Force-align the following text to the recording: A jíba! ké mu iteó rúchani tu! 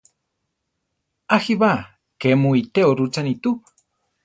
A 1.35 1.37
jíba! 1.43 1.73
ké 2.21 2.29
mu 2.41 2.49
iteó 2.61 2.89
rúchani 2.99 3.33
tu! 3.43 3.51